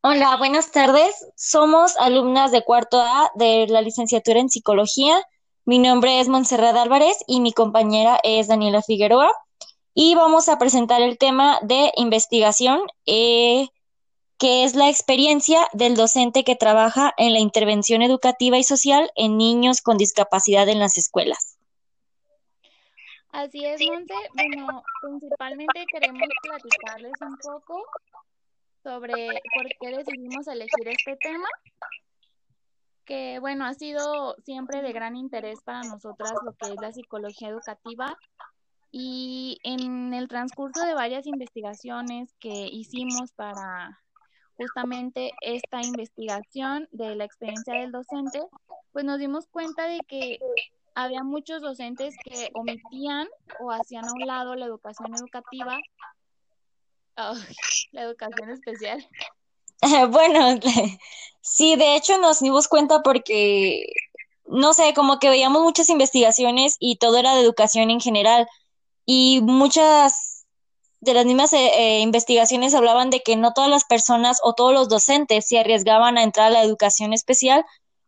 [0.00, 1.26] Hola, buenas tardes.
[1.34, 5.20] Somos alumnas de cuarto A de la licenciatura en psicología.
[5.64, 9.32] Mi nombre es Montserrat Álvarez y mi compañera es Daniela Figueroa.
[9.94, 13.66] Y vamos a presentar el tema de investigación, eh,
[14.38, 19.36] que es la experiencia del docente que trabaja en la intervención educativa y social en
[19.36, 21.58] niños con discapacidad en las escuelas.
[23.30, 24.14] Así es, Monse.
[24.34, 27.84] Bueno, principalmente queremos platicarles un poco
[28.88, 29.12] sobre
[29.54, 31.48] por qué decidimos elegir este tema,
[33.04, 37.48] que bueno, ha sido siempre de gran interés para nosotras lo que es la psicología
[37.48, 38.16] educativa.
[38.90, 44.00] Y en el transcurso de varias investigaciones que hicimos para
[44.56, 48.40] justamente esta investigación de la experiencia del docente,
[48.92, 50.38] pues nos dimos cuenta de que
[50.94, 53.28] había muchos docentes que omitían
[53.60, 55.78] o hacían a un lado la educación educativa
[57.92, 59.06] la educación especial.
[60.10, 60.58] bueno,
[61.40, 63.86] sí, de hecho nos dimos cuenta porque,
[64.46, 68.46] no sé, como que veíamos muchas investigaciones y todo era de educación en general.
[69.04, 70.46] Y muchas
[71.00, 74.72] de las mismas eh, eh, investigaciones hablaban de que no todas las personas o todos
[74.72, 77.64] los docentes se arriesgaban a entrar a la educación especial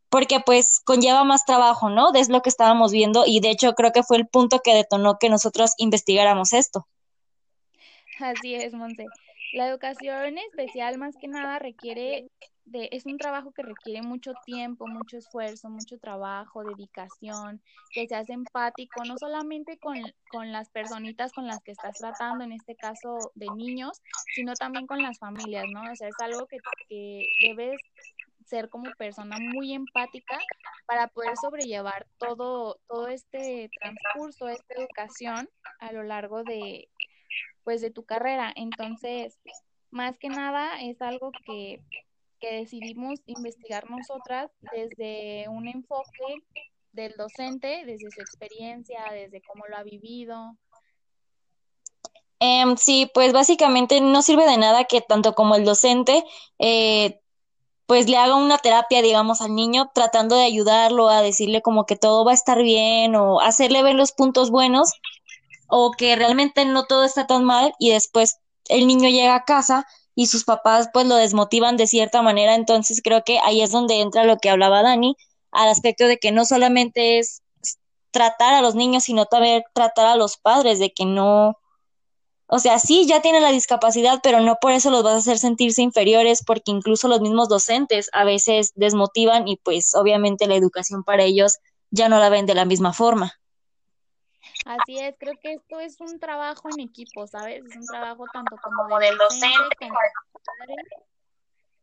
[0.08, 2.12] porque pues conlleva más trabajo, ¿no?
[2.14, 5.18] Es lo que estábamos viendo y de hecho creo que fue el punto que detonó
[5.18, 6.88] que nosotros investigáramos esto.
[8.20, 9.06] Así es, Monse.
[9.52, 12.28] La educación especial más que nada requiere
[12.66, 17.60] de, es un trabajo que requiere mucho tiempo, mucho esfuerzo, mucho trabajo, dedicación,
[17.92, 19.96] que se hace empático, no solamente con,
[20.30, 24.00] con las personitas con las que estás tratando, en este caso de niños,
[24.34, 25.90] sino también con las familias, ¿no?
[25.90, 27.80] O sea, es algo que, que debes
[28.46, 30.38] ser como persona muy empática
[30.86, 36.88] para poder sobrellevar todo, todo este transcurso, esta educación a lo largo de,
[37.64, 38.52] pues de tu carrera.
[38.54, 39.38] Entonces,
[39.90, 41.80] más que nada es algo que,
[42.40, 46.44] que decidimos investigar nosotras desde un enfoque
[46.92, 50.56] del docente, desde su experiencia, desde cómo lo ha vivido.
[52.40, 56.24] Em, sí, pues básicamente no sirve de nada que tanto como el docente,
[56.58, 57.20] eh,
[57.84, 61.96] pues le haga una terapia, digamos, al niño, tratando de ayudarlo a decirle como que
[61.96, 64.92] todo va a estar bien o hacerle ver los puntos buenos
[65.70, 68.38] o que realmente no todo está tan mal y después
[68.68, 73.00] el niño llega a casa y sus papás pues lo desmotivan de cierta manera, entonces
[73.02, 75.16] creo que ahí es donde entra lo que hablaba Dani,
[75.52, 77.42] al aspecto de que no solamente es
[78.10, 81.56] tratar a los niños, sino también tratar a los padres, de que no,
[82.46, 85.38] o sea, sí, ya tienen la discapacidad, pero no por eso los vas a hacer
[85.38, 91.04] sentirse inferiores, porque incluso los mismos docentes a veces desmotivan y pues obviamente la educación
[91.04, 91.58] para ellos
[91.90, 93.39] ya no la ven de la misma forma.
[94.66, 97.64] Así es, creo que esto es un trabajo en equipo, ¿sabes?
[97.64, 100.76] Es un trabajo tanto como del docente, con,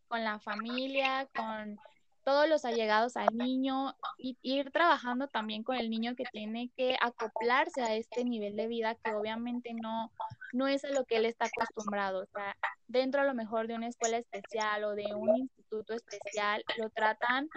[0.08, 1.80] con la familia, con
[2.28, 6.98] todos los allegados al niño y ir trabajando también con el niño que tiene que
[7.00, 10.12] acoplarse a este nivel de vida que obviamente no,
[10.52, 12.24] no es a lo que él está acostumbrado.
[12.24, 12.54] O sea,
[12.86, 17.50] dentro a lo mejor de una escuela especial o de un instituto especial, lo tratan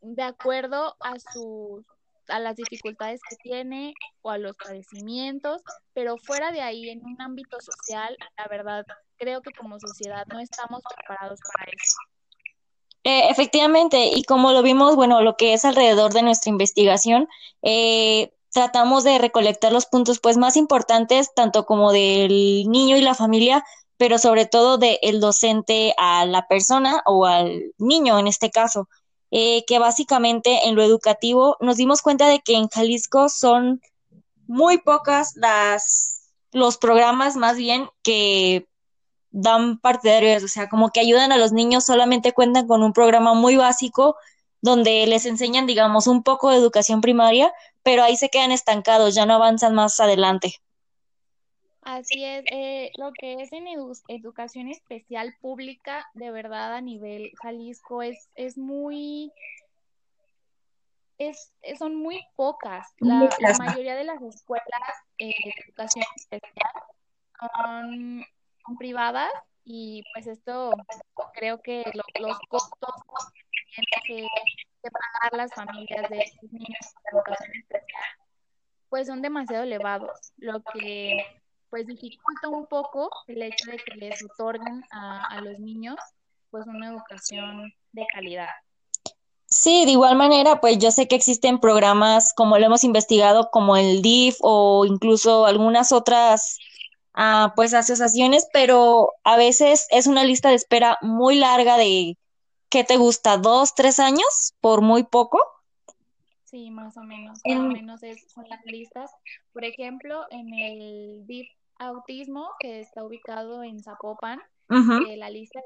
[0.00, 1.86] de acuerdo a sus
[2.28, 7.20] a las dificultades que tiene o a los padecimientos, pero fuera de ahí, en un
[7.20, 8.84] ámbito social, la verdad,
[9.16, 11.96] creo que como sociedad no estamos preparados para eso.
[13.04, 17.28] Eh, efectivamente, y como lo vimos, bueno, lo que es alrededor de nuestra investigación,
[17.62, 23.14] eh, tratamos de recolectar los puntos pues más importantes, tanto como del niño y la
[23.14, 23.64] familia,
[23.96, 28.88] pero sobre todo del docente a la persona o al niño en este caso.
[29.32, 33.82] Eh, que básicamente en lo educativo nos dimos cuenta de que en Jalisco son
[34.46, 36.16] muy pocas las
[36.52, 38.68] los programas más bien que
[39.30, 43.34] dan partidarios, o sea, como que ayudan a los niños, solamente cuentan con un programa
[43.34, 44.16] muy básico
[44.62, 49.26] donde les enseñan, digamos, un poco de educación primaria, pero ahí se quedan estancados, ya
[49.26, 50.60] no avanzan más adelante.
[51.86, 53.68] Así es, eh, lo que es en
[54.08, 59.32] educación especial pública, de verdad a nivel Jalisco es, es muy,
[61.16, 62.92] es, son muy pocas.
[62.98, 63.28] La,
[63.60, 64.66] mayoría de las escuelas
[65.18, 66.72] eh, de educación especial
[67.54, 68.26] son,
[68.80, 69.30] privadas
[69.64, 70.72] y pues esto
[71.34, 71.84] creo que
[72.18, 72.94] los costos
[73.52, 74.26] que tienen
[74.82, 78.04] que, pagar las familias de estos niños de educación especial
[78.88, 81.45] pues son demasiado elevados, lo que
[81.76, 85.96] pues dificulta un poco el hecho de que les otorguen a, a los niños
[86.50, 88.48] pues una educación de calidad.
[89.44, 93.76] Sí, de igual manera, pues yo sé que existen programas como lo hemos investigado, como
[93.76, 96.58] el DIF o incluso algunas otras
[97.12, 102.16] a pues asociaciones, pero a veces es una lista de espera muy larga de,
[102.70, 103.36] ¿qué te gusta?
[103.36, 104.54] ¿Dos, tres años?
[104.62, 105.42] Por muy poco.
[106.44, 109.10] Sí, más o menos, más o menos es, son las listas.
[109.52, 115.60] Por ejemplo, en el DIF Autismo, que está ubicado en Zapopan, eh, la lista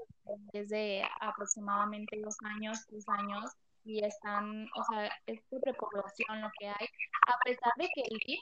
[0.53, 3.53] es de aproximadamente dos años, tres años,
[3.85, 6.87] y están, o sea, es de prepoblación lo que hay,
[7.27, 8.41] a pesar de que el DIF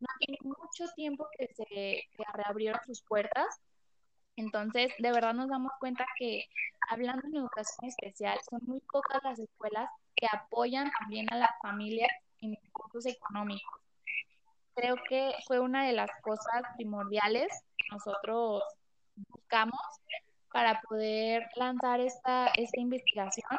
[0.00, 3.60] no tiene mucho tiempo que se que reabrieron sus puertas.
[4.36, 6.44] Entonces, de verdad nos damos cuenta que
[6.88, 12.10] hablando en educación especial, son muy pocas las escuelas que apoyan también a las familias
[12.40, 13.87] en recursos económicos.
[14.78, 18.62] Creo que fue una de las cosas primordiales que nosotros
[19.28, 19.80] buscamos
[20.52, 23.58] para poder lanzar esta, esta investigación,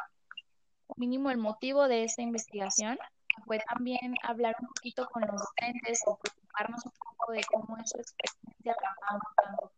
[0.96, 2.98] mínimo el motivo de esta investigación,
[3.44, 7.90] fue también hablar un poquito con los docentes o preocuparnos un poco de cómo es
[7.90, 9.72] su experiencia trabajando tanto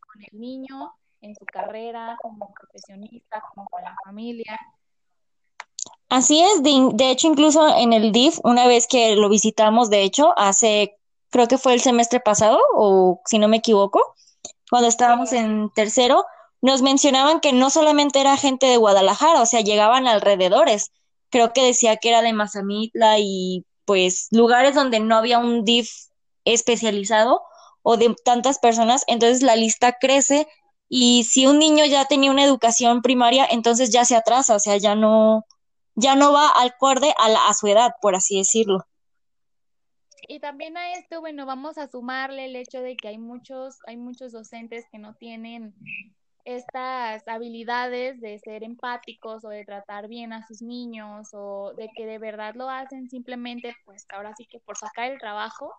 [0.00, 0.92] con el niño
[1.22, 4.60] en su carrera, como profesionista, como con la familia.
[6.14, 10.32] Así es, de, hecho incluso en el DIF, una vez que lo visitamos, de hecho,
[10.36, 10.96] hace,
[11.30, 14.14] creo que fue el semestre pasado, o si no me equivoco,
[14.70, 16.24] cuando estábamos en tercero,
[16.62, 20.92] nos mencionaban que no solamente era gente de Guadalajara, o sea, llegaban alrededores.
[21.30, 25.90] Creo que decía que era de Mazamitla y pues lugares donde no había un DIF
[26.44, 27.42] especializado
[27.82, 30.46] o de tantas personas, entonces la lista crece
[30.88, 34.76] y si un niño ya tenía una educación primaria, entonces ya se atrasa, o sea,
[34.76, 35.44] ya no,
[35.94, 38.86] ya no va al acorde a, a su edad, por así decirlo.
[40.26, 43.96] Y también a esto, bueno, vamos a sumarle el hecho de que hay muchos, hay
[43.96, 45.74] muchos docentes que no tienen
[46.44, 52.06] estas habilidades de ser empáticos o de tratar bien a sus niños o de que
[52.06, 55.72] de verdad lo hacen simplemente, pues ahora sí que por sacar el trabajo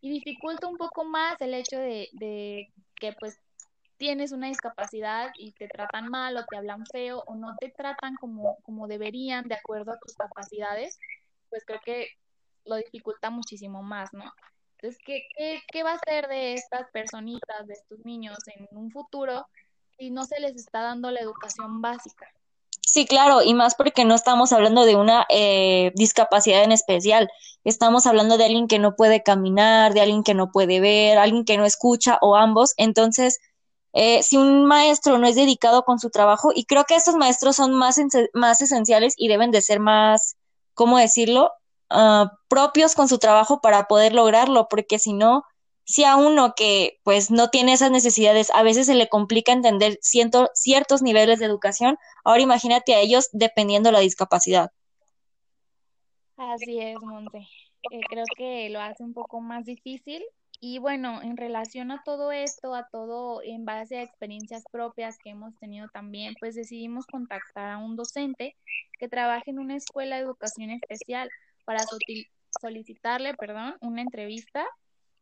[0.00, 3.38] y dificulta un poco más el hecho de, de que pues
[4.00, 8.16] tienes una discapacidad y te tratan mal o te hablan feo o no te tratan
[8.16, 10.98] como, como deberían de acuerdo a tus capacidades,
[11.50, 12.08] pues creo que
[12.64, 14.24] lo dificulta muchísimo más, ¿no?
[14.78, 18.90] Entonces, ¿qué, qué, qué va a ser de estas personitas, de estos niños en un
[18.90, 19.46] futuro
[19.98, 22.26] si no se les está dando la educación básica?
[22.80, 27.30] Sí, claro, y más porque no estamos hablando de una eh, discapacidad en especial,
[27.64, 31.44] estamos hablando de alguien que no puede caminar, de alguien que no puede ver, alguien
[31.44, 32.72] que no escucha o ambos.
[32.78, 33.38] Entonces,
[33.92, 37.56] eh, si un maestro no es dedicado con su trabajo, y creo que estos maestros
[37.56, 38.00] son más,
[38.34, 40.36] más esenciales y deben de ser más,
[40.74, 41.52] ¿cómo decirlo?,
[41.90, 45.44] uh, propios con su trabajo para poder lograrlo, porque si no,
[45.84, 49.98] si a uno que pues no tiene esas necesidades, a veces se le complica entender
[50.00, 54.70] ciertos niveles de educación, ahora imagínate a ellos dependiendo de la discapacidad.
[56.36, 57.38] Así es, Monte.
[57.90, 60.22] Eh, creo que lo hace un poco más difícil
[60.60, 65.30] y bueno, en relación a todo esto, a todo en base a experiencias propias que
[65.30, 68.56] hemos tenido también, pues decidimos contactar a un docente
[68.98, 71.30] que trabaja en una escuela de educación especial
[71.64, 71.82] para
[72.60, 74.66] solicitarle, perdón, una entrevista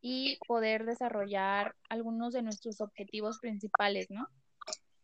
[0.01, 4.27] y poder desarrollar algunos de nuestros objetivos principales, ¿no?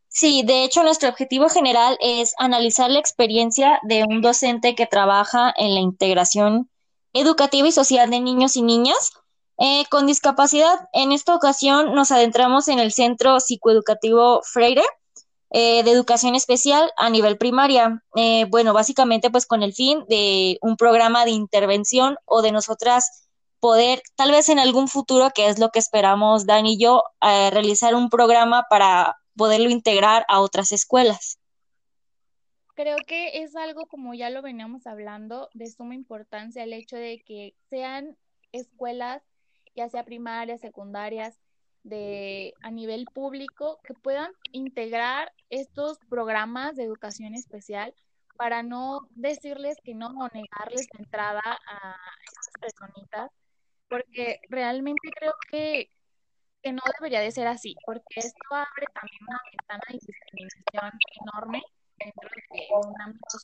[0.09, 5.55] Sí, de hecho nuestro objetivo general es analizar la experiencia de un docente que trabaja
[5.57, 6.71] en la integración
[7.13, 9.13] educativa y social de niños y niñas
[9.59, 14.83] eh, con discapacidad, en esta ocasión nos adentramos en el Centro Psicoeducativo Freire
[15.51, 18.03] eh, de Educación Especial a nivel primaria.
[18.17, 23.29] Eh, bueno, básicamente pues con el fin de un programa de intervención o de nosotras
[23.61, 27.95] poder, tal vez en algún futuro, que es lo que esperamos Dan y yo, realizar
[27.95, 31.39] un programa para poderlo integrar a otras escuelas.
[32.75, 37.23] Creo que es algo, como ya lo veníamos hablando, de suma importancia el hecho de
[37.25, 38.19] que sean
[38.53, 39.23] escuelas
[39.75, 41.39] ya sea primarias, secundarias,
[41.85, 47.95] de a nivel público, que puedan integrar estos programas de educación especial
[48.37, 53.31] para no decirles que no o negarles la entrada a estas personitas,
[53.89, 55.91] porque realmente creo que,
[56.63, 61.63] que no debería de ser así, porque esto abre también una ventana de discriminación enorme
[61.99, 63.39] dentro de un ámbito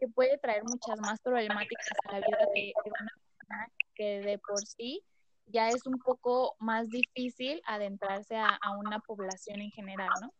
[0.00, 4.38] que puede traer muchas más problemáticas a la vida de, de una persona que de
[4.38, 5.04] por sí
[5.46, 10.32] ya es un poco más difícil adentrarse a, una población en general, ¿no?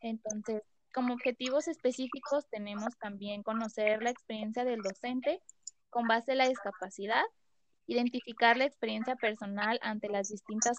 [0.00, 5.40] Entonces, como objetivos específicos tenemos también conocer la experiencia del docente
[5.90, 7.22] con base en la discapacidad,
[7.86, 10.76] identificar la experiencia personal ante las distintas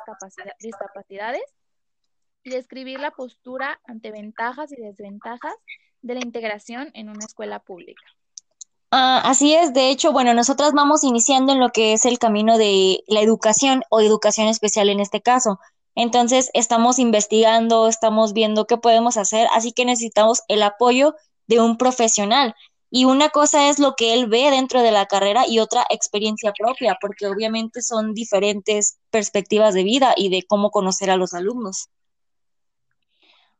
[0.59, 1.43] discapacidades
[2.43, 5.55] y describir la postura ante ventajas y desventajas
[6.01, 8.03] de la integración en una escuela pública.
[8.95, 12.59] Ah, así es, de hecho, bueno, nosotras vamos iniciando en lo que es el camino
[12.59, 15.59] de la educación o educación especial en este caso.
[15.95, 21.15] Entonces, estamos investigando, estamos viendo qué podemos hacer, así que necesitamos el apoyo
[21.47, 22.53] de un profesional.
[22.91, 26.53] Y una cosa es lo que él ve dentro de la carrera y otra experiencia
[26.55, 31.89] propia, porque obviamente son diferentes perspectivas de vida y de cómo conocer a los alumnos.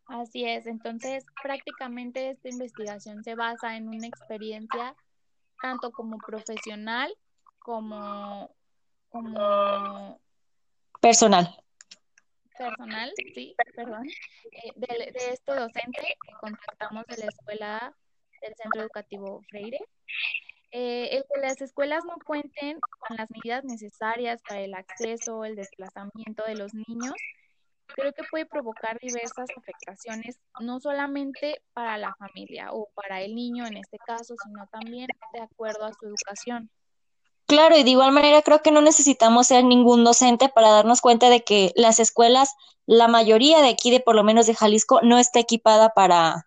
[0.05, 4.95] Así es, entonces prácticamente esta investigación se basa en una experiencia
[5.63, 7.09] tanto como profesional
[7.59, 8.53] como,
[9.07, 10.19] como
[10.99, 11.57] personal.
[12.57, 14.05] Personal, sí, perdón,
[14.51, 17.95] eh, de, de, este docente que contactamos de la escuela
[18.41, 19.79] del Centro Educativo Freire.
[20.71, 25.55] Eh, el que las escuelas no cuenten con las medidas necesarias para el acceso, el
[25.55, 27.13] desplazamiento de los niños,
[27.87, 33.65] creo que puede provocar diversas afectaciones, no solamente para la familia o para el niño
[33.65, 36.69] en este caso, sino también de acuerdo a su educación.
[37.45, 41.29] Claro, y de igual manera creo que no necesitamos ser ningún docente para darnos cuenta
[41.29, 45.17] de que las escuelas, la mayoría de aquí, de por lo menos de Jalisco, no
[45.19, 46.45] está equipada para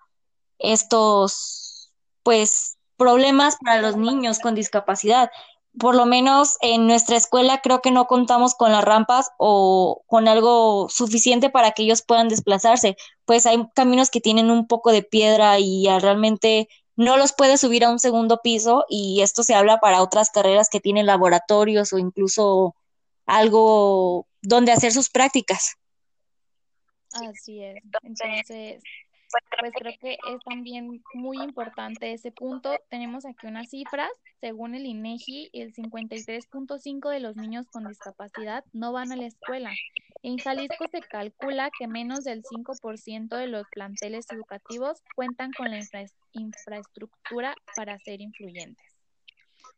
[0.58, 5.30] estos, pues, problemas para los niños con discapacidad
[5.78, 10.28] por lo menos en nuestra escuela creo que no contamos con las rampas o con
[10.28, 15.02] algo suficiente para que ellos puedan desplazarse, pues hay caminos que tienen un poco de
[15.02, 19.78] piedra y realmente no los puede subir a un segundo piso y esto se habla
[19.78, 22.74] para otras carreras que tienen laboratorios o incluso
[23.26, 25.76] algo donde hacer sus prácticas.
[27.12, 27.82] Así es.
[28.02, 28.82] Entonces,
[29.60, 32.76] pues creo que es también muy importante ese punto.
[32.90, 34.10] Tenemos aquí unas cifras.
[34.40, 39.72] Según el INEGI, el 53.5 de los niños con discapacidad no van a la escuela.
[40.22, 45.80] En Jalisco se calcula que menos del 5% de los planteles educativos cuentan con la
[46.32, 48.84] infraestructura para ser influyentes.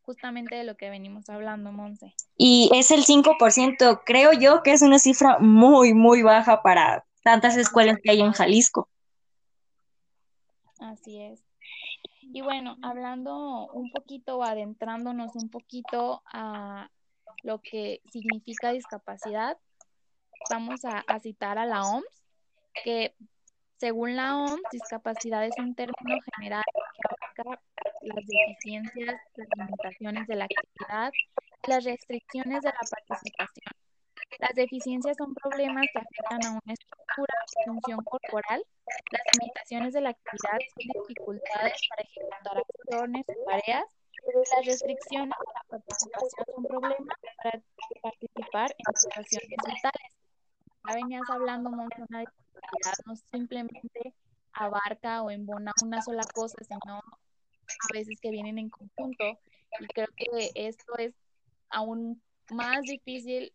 [0.02, 2.14] Justamente de lo que venimos hablando, Monse.
[2.36, 7.56] Y es el 5%, creo yo que es una cifra muy, muy baja para tantas
[7.56, 8.88] escuelas que hay en Jalisco.
[10.78, 11.44] Así es.
[12.20, 16.90] Y bueno, hablando un poquito, adentrándonos un poquito a
[17.42, 19.56] lo que significa discapacidad,
[20.50, 22.04] vamos a, citar a la OMS,
[22.84, 23.14] que
[23.78, 27.62] según la OMS, discapacidad es un término general que abarca
[28.02, 31.12] las deficiencias, las limitaciones de la actividad,
[31.66, 33.87] las restricciones de la participación.
[34.38, 38.62] Las deficiencias son problemas que afectan a una estructura, función corporal
[39.10, 43.84] las limitaciones de la actividad son dificultades para ejecutar acciones o tareas.
[44.56, 47.62] Las restricciones de la participación son problemas para
[48.02, 50.12] participar en situaciones vitales.
[50.86, 54.14] Ya venías hablando, de una discapacidad no simplemente
[54.52, 59.24] abarca o embona una sola cosa, sino a veces que vienen en conjunto.
[59.80, 61.14] Y creo que esto es
[61.70, 63.52] aún más difícil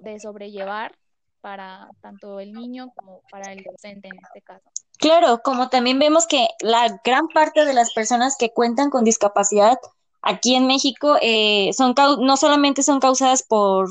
[0.00, 0.96] de sobrellevar
[1.40, 4.64] para tanto el niño como para el docente en este caso.
[4.98, 9.78] Claro, como también vemos que la gran parte de las personas que cuentan con discapacidad
[10.22, 13.88] aquí en México eh, son no solamente son causadas por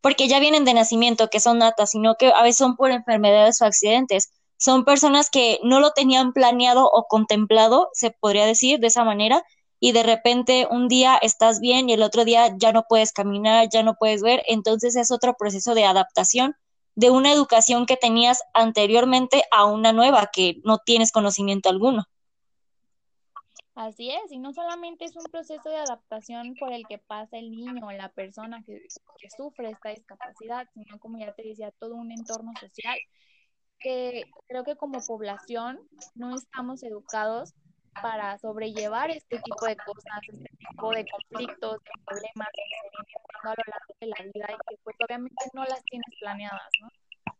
[0.00, 3.60] porque ya vienen de nacimiento, que son natas, sino que a veces son por enfermedades
[3.60, 4.30] o accidentes.
[4.56, 9.42] Son personas que no lo tenían planeado o contemplado, se podría decir de esa manera,
[9.80, 13.68] y de repente un día estás bien y el otro día ya no puedes caminar,
[13.72, 16.56] ya no puedes ver, entonces es otro proceso de adaptación
[16.94, 22.06] de una educación que tenías anteriormente a una nueva que no tienes conocimiento alguno.
[23.76, 27.52] Así es, y no solamente es un proceso de adaptación por el que pasa el
[27.52, 28.80] niño o la persona que,
[29.36, 32.98] sufre esta discapacidad, sino como ya te decía, todo un entorno social
[33.78, 35.78] que creo que como población
[36.16, 37.54] no estamos educados
[38.02, 43.06] para sobrellevar este tipo de cosas, este tipo de conflictos, de problemas que se vienen
[43.42, 46.88] a lo largo de la vida y que pues obviamente no las tienes planeadas, ¿no?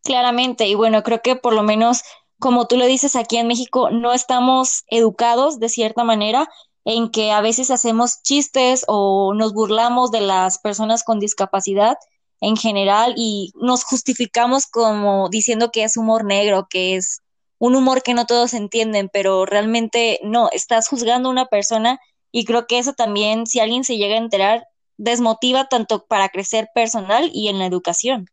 [0.03, 2.03] Claramente, y bueno, creo que por lo menos,
[2.39, 6.49] como tú lo dices, aquí en México no estamos educados de cierta manera
[6.85, 11.99] en que a veces hacemos chistes o nos burlamos de las personas con discapacidad
[12.41, 17.21] en general y nos justificamos como diciendo que es humor negro, que es
[17.59, 22.01] un humor que no todos entienden, pero realmente no, estás juzgando a una persona
[22.31, 26.69] y creo que eso también, si alguien se llega a enterar, desmotiva tanto para crecer
[26.75, 28.27] personal y en la educación.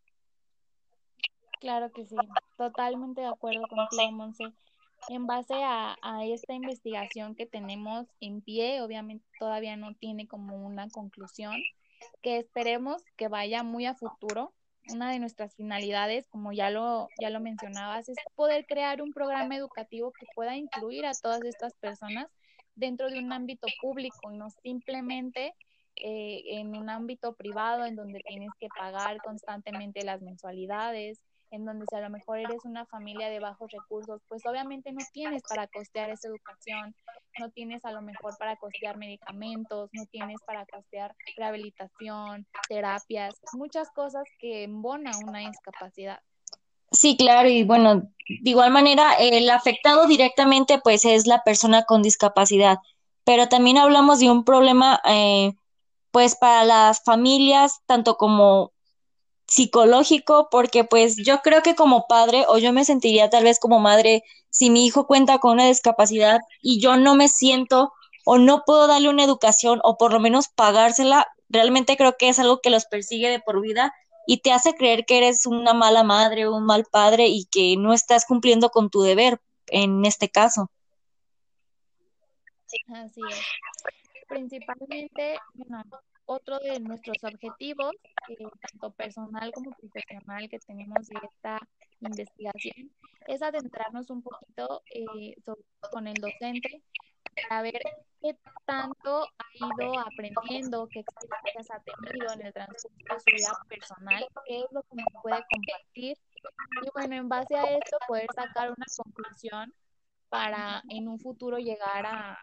[1.60, 2.15] Claro que sí,
[2.58, 4.44] totalmente de acuerdo contigo, Monse.
[5.08, 10.55] En base a, a esta investigación que tenemos en pie, obviamente todavía no tiene como
[10.65, 11.55] una conclusión,
[12.22, 14.53] que esperemos que vaya muy a futuro,
[14.92, 19.56] una de nuestras finalidades, como ya lo, ya lo mencionabas, es poder crear un programa
[19.56, 22.27] educativo que pueda incluir a todas estas personas
[22.75, 25.54] dentro de un ámbito público y no simplemente
[25.96, 31.86] eh, en un ámbito privado en donde tienes que pagar constantemente las mensualidades, en donde
[31.89, 35.68] si a lo mejor eres una familia de bajos recursos, pues obviamente no tienes para
[35.68, 36.94] costear esa educación,
[37.39, 43.89] no tienes a lo mejor para costear medicamentos, no tienes para costear rehabilitación, terapias, muchas
[43.92, 46.20] cosas que embona una discapacidad.
[46.92, 52.01] Sí, claro, y bueno, de igual manera, el afectado directamente pues es la persona con
[52.01, 52.77] discapacidad,
[53.24, 55.54] pero también hablamos de un problema eh,
[56.12, 58.72] pues para las familias, tanto como
[59.48, 63.80] psicológico, porque pues yo creo que como padre, o yo me sentiría tal vez como
[63.80, 67.94] madre, si mi hijo cuenta con una discapacidad y yo no me siento
[68.25, 72.40] o no puedo darle una educación o por lo menos pagársela, realmente creo que es
[72.40, 73.94] algo que los persigue de por vida
[74.28, 77.75] y te hace creer que eres una mala madre o un mal padre y que
[77.78, 80.72] no estás cumpliendo con tu deber en este caso.
[82.94, 83.42] Así es.
[84.28, 85.84] Principalmente, bueno,
[86.25, 87.94] otro de nuestros objetivos,
[88.29, 91.60] eh, tanto personal como profesional que tenemos de esta
[92.00, 92.91] investigación,
[93.27, 95.36] es adentrarnos un poquito eh,
[95.91, 96.82] con el docente
[97.50, 97.82] para ver
[98.22, 103.58] qué tanto ha ido aprendiendo, qué experiencias ha tenido en el transcurso de su vida
[103.67, 106.17] personal, qué es lo que nos puede compartir.
[106.84, 109.74] Y bueno, en base a esto poder sacar una conclusión
[110.29, 112.39] para en un futuro llegar a,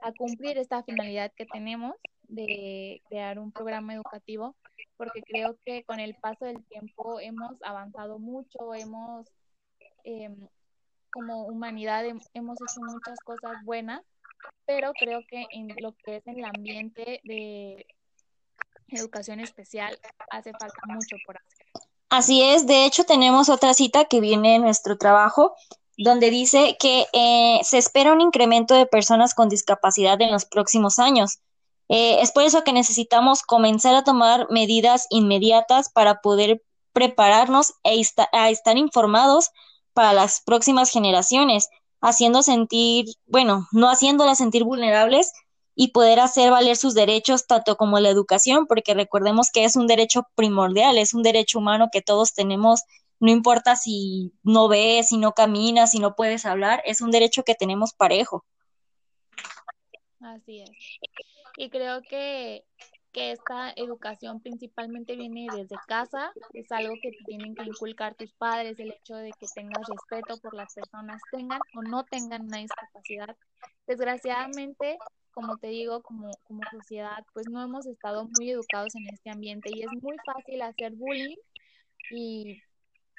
[0.00, 1.94] a cumplir esta finalidad que tenemos
[2.28, 4.54] de crear un programa educativo,
[4.96, 9.26] porque creo que con el paso del tiempo hemos avanzado mucho, hemos,
[10.04, 10.48] em,
[11.10, 14.02] como humanidad, hemos hecho muchas cosas buenas,
[14.66, 17.86] pero creo que en lo que es el ambiente de
[18.88, 19.98] educación especial
[20.30, 21.66] hace falta mucho por hacer.
[22.10, 25.54] Así es, de hecho tenemos otra cita que viene en nuestro trabajo
[25.96, 30.98] donde dice que eh, se espera un incremento de personas con discapacidad en los próximos
[30.98, 31.38] años.
[31.96, 36.60] Eh, es por eso que necesitamos comenzar a tomar medidas inmediatas para poder
[36.92, 39.52] prepararnos e a estar informados
[39.92, 41.68] para las próximas generaciones,
[42.00, 45.32] haciendo sentir, bueno, no haciéndolas sentir vulnerables
[45.76, 49.86] y poder hacer valer sus derechos tanto como la educación, porque recordemos que es un
[49.86, 52.82] derecho primordial, es un derecho humano que todos tenemos,
[53.20, 57.44] no importa si no ves, si no caminas, si no puedes hablar, es un derecho
[57.44, 58.44] que tenemos parejo.
[60.20, 60.70] Así es.
[61.56, 62.64] Y creo que,
[63.12, 68.78] que esta educación principalmente viene desde casa, es algo que tienen que inculcar tus padres,
[68.80, 73.36] el hecho de que tengas respeto por las personas, tengan o no tengan una discapacidad.
[73.86, 74.98] Desgraciadamente,
[75.32, 79.70] como te digo, como, como sociedad, pues no hemos estado muy educados en este ambiente
[79.72, 81.36] y es muy fácil hacer bullying
[82.10, 82.60] y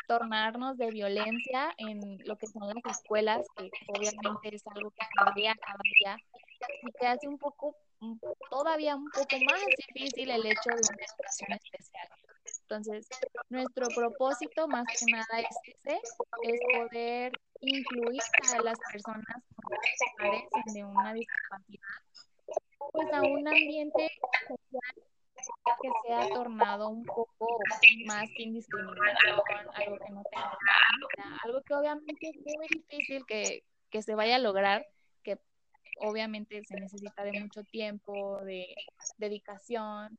[0.08, 5.56] tornarnos de violencia en lo que son las escuelas, que obviamente es algo que cambia
[5.56, 6.18] cada día
[6.84, 7.76] y que hace un poco
[8.50, 12.08] todavía un poco más difícil el hecho de una educación especial.
[12.62, 13.08] Entonces,
[13.50, 16.02] nuestro propósito más que nada es ese,
[16.44, 17.32] es poder
[17.62, 18.22] incluir
[18.54, 21.88] a las personas que carecen de una discapacidad,
[22.92, 24.12] pues a un ambiente
[24.48, 25.06] social
[25.82, 27.60] que se ha tornado un poco
[28.06, 29.40] más sin discriminación,
[29.76, 34.40] algo que no tenga, algo que obviamente es muy difícil que, que se vaya a
[34.40, 34.86] lograr,
[35.98, 38.68] obviamente se necesita de mucho tiempo, de
[39.18, 40.18] dedicación,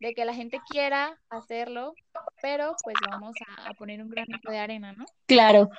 [0.00, 1.94] de que la gente quiera hacerlo,
[2.42, 5.04] pero pues vamos a, poner un granito de arena, ¿no?
[5.26, 5.70] Claro.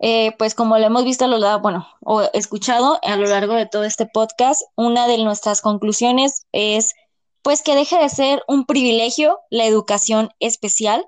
[0.00, 3.54] Eh, pues como lo hemos visto a lo largo, bueno, o escuchado a lo largo
[3.54, 6.94] de todo este podcast, una de nuestras conclusiones es
[7.42, 11.04] pues que deje de ser un privilegio la educación especial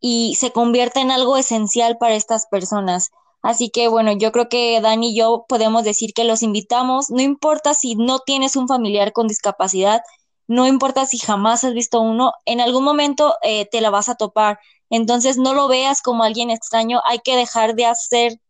[0.00, 3.10] y se convierta en algo esencial para estas personas.
[3.42, 7.22] Así que bueno, yo creo que Dani y yo podemos decir que los invitamos, no
[7.22, 10.02] importa si no tienes un familiar con discapacidad,
[10.48, 14.16] no importa si jamás has visto uno, en algún momento eh, te la vas a
[14.16, 14.58] topar.
[14.90, 18.40] Entonces no lo veas como alguien extraño, hay que dejar de hacer,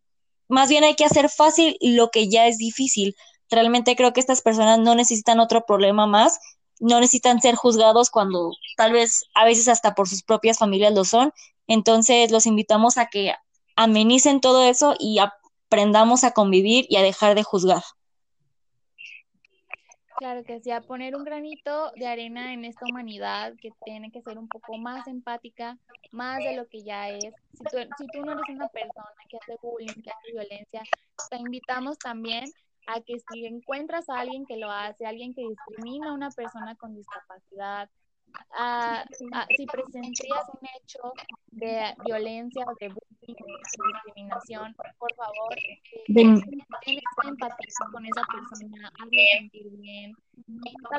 [0.49, 3.17] más bien hay que hacer fácil lo que ya es difícil.
[3.51, 6.39] Realmente creo que estas personas no necesitan otro problema más,
[6.81, 11.05] no necesitan ser juzgados cuando tal vez a veces hasta por sus propias familias lo
[11.05, 11.33] son.
[11.67, 13.35] Entonces los invitamos a que
[13.79, 17.83] amenicen todo eso y aprendamos a convivir y a dejar de juzgar.
[20.17, 24.21] Claro que sí, a poner un granito de arena en esta humanidad que tiene que
[24.21, 25.79] ser un poco más empática,
[26.11, 27.33] más de lo que ya es.
[27.53, 30.83] Si tú, si tú no eres una persona que hace bullying, que hace violencia,
[31.31, 32.51] te invitamos también
[32.89, 36.75] a que si encuentras a alguien que lo hace, alguien que discrimina a una persona
[36.75, 37.89] con discapacidad,
[39.57, 41.13] si presentías un hecho
[41.53, 45.81] de violencia o de bullying, discriminación, por favor, eh,
[46.15, 47.01] ten empatía
[47.93, 50.15] con esa persona, hazlo sentir bien,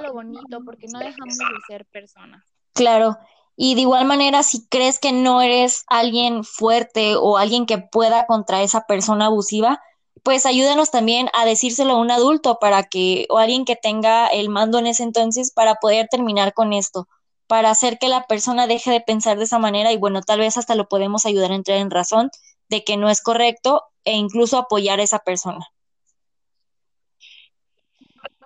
[0.01, 2.43] lo bonito, porque no dejamos de ser personas.
[2.73, 3.17] Claro,
[3.61, 8.25] Y de igual manera, si crees que no eres alguien fuerte o alguien que pueda
[8.25, 9.81] contra esa persona abusiva,
[10.23, 14.49] pues ayúdanos también a decírselo a un adulto para que, o alguien que tenga el
[14.49, 17.07] mando en ese entonces para poder terminar con esto,
[17.49, 20.55] para hacer que la persona deje de pensar de esa manera y bueno, tal vez
[20.55, 22.29] hasta lo podemos ayudar a entrar en razón
[22.69, 25.65] de que no es correcto e incluso apoyar a esa persona.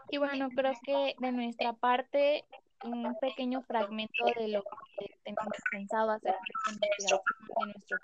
[0.09, 2.45] Y bueno, creo que de nuestra parte
[2.85, 4.63] un pequeño fragmento de lo
[4.97, 7.19] que tenemos pensado hacer esta investigación,
[7.59, 7.97] de nuestro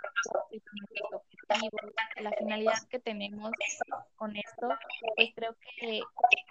[2.21, 3.51] la finalidad que tenemos
[4.15, 4.67] con esto,
[5.15, 6.01] pues creo que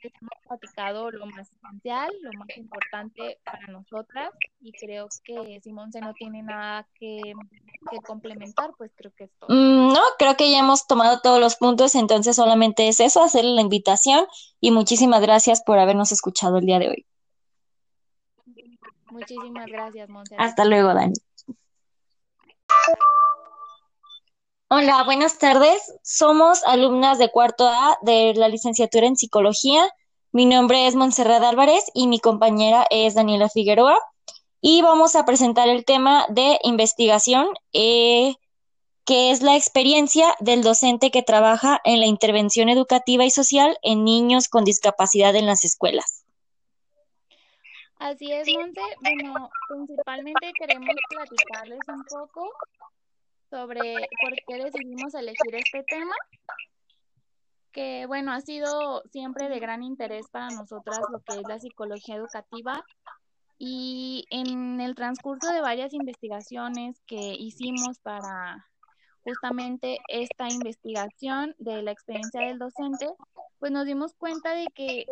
[0.03, 4.31] hemos platicado lo más esencial, lo más importante para nosotras
[4.61, 7.21] y creo que Simón se no tiene nada que,
[7.91, 9.55] que complementar, pues creo que es todo.
[9.55, 13.53] Mm, no, creo que ya hemos tomado todos los puntos, entonces solamente es eso, hacerle
[13.53, 14.27] la invitación
[14.61, 17.07] y muchísimas gracias por habernos escuchado el día de hoy.
[19.11, 20.37] Muchísimas gracias, Monse.
[20.39, 21.15] Hasta luego, Dani.
[24.71, 25.81] Hola, buenas tardes.
[26.03, 29.89] Somos alumnas de cuarto A de la licenciatura en psicología.
[30.31, 33.99] Mi nombre es Montserrat Álvarez y mi compañera es Daniela Figueroa.
[34.61, 38.35] Y vamos a presentar el tema de investigación, eh,
[39.07, 44.05] que es la experiencia del docente que trabaja en la intervención educativa y social en
[44.05, 46.27] niños con discapacidad en las escuelas.
[47.97, 48.83] Así es, Monte.
[49.01, 52.53] Bueno, principalmente queremos platicarles un poco
[53.51, 56.15] sobre por qué decidimos elegir este tema,
[57.73, 62.17] que bueno, ha sido siempre de gran interés para nosotras lo que es la psicología
[62.17, 62.85] educativa.
[63.59, 68.67] Y en el transcurso de varias investigaciones que hicimos para
[69.25, 73.09] justamente esta investigación de la experiencia del docente,
[73.59, 75.07] pues nos dimos cuenta de que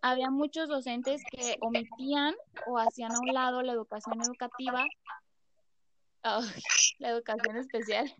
[0.00, 2.34] había muchos docentes que omitían
[2.66, 4.84] o hacían a un lado la educación educativa,
[6.98, 8.14] la educación especial.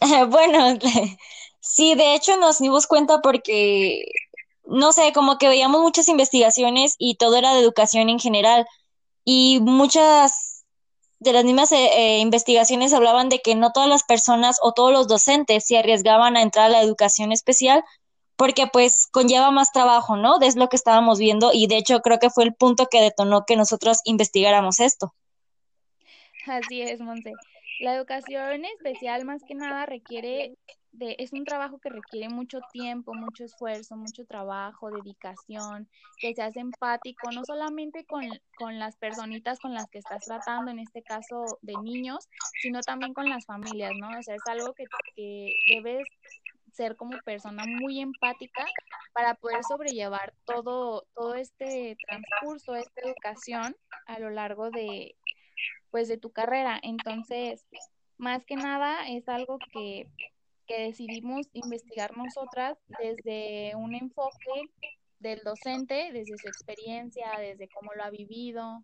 [0.28, 0.78] bueno,
[1.60, 4.04] sí, de hecho nos dimos cuenta porque,
[4.64, 8.66] no sé, como que veíamos muchas investigaciones y todo era de educación en general
[9.24, 10.64] y muchas
[11.18, 14.90] de las mismas eh, eh, investigaciones hablaban de que no todas las personas o todos
[14.90, 17.84] los docentes se arriesgaban a entrar a la educación especial
[18.36, 20.40] porque pues conlleva más trabajo, ¿no?
[20.40, 23.44] Es lo que estábamos viendo y de hecho creo que fue el punto que detonó
[23.46, 25.12] que nosotros investigáramos esto.
[26.46, 27.32] Así es, Monse.
[27.80, 30.54] La educación especial más que nada requiere
[30.92, 36.42] de, es un trabajo que requiere mucho tiempo, mucho esfuerzo, mucho trabajo, dedicación, que se
[36.42, 41.02] hace empático, no solamente con, con las personitas con las que estás tratando, en este
[41.02, 42.28] caso de niños,
[42.60, 44.08] sino también con las familias, ¿no?
[44.18, 46.06] O sea, es algo que, que debes
[46.72, 48.66] ser como persona muy empática
[49.12, 53.76] para poder sobrellevar todo, todo este transcurso, esta educación
[54.06, 55.14] a lo largo de,
[55.90, 56.78] pues, de tu carrera.
[56.82, 57.64] Entonces,
[58.18, 60.08] más que nada es algo que,
[60.66, 64.70] que decidimos investigar nosotras desde un enfoque
[65.18, 68.82] del docente, desde su experiencia, desde cómo lo ha vivido,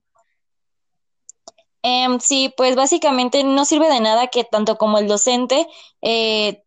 [1.83, 5.67] em, sí, pues básicamente no sirve de nada que tanto como el docente
[6.03, 6.65] eh,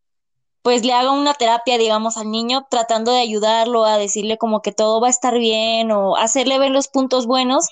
[0.61, 4.71] pues le haga una terapia, digamos, al niño, tratando de ayudarlo a decirle como que
[4.71, 7.69] todo va a estar bien o hacerle ver los puntos buenos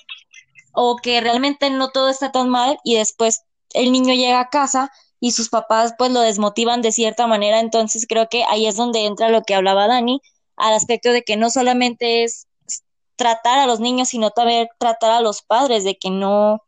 [0.72, 3.42] o que realmente no todo está tan mal y después
[3.74, 8.06] el niño llega a casa y sus papás pues lo desmotivan de cierta manera, entonces
[8.08, 10.20] creo que ahí es donde entra lo que hablaba Dani,
[10.56, 12.46] al aspecto de que no solamente es
[13.16, 16.62] tratar a los niños, sino también tratar a los padres, de que no,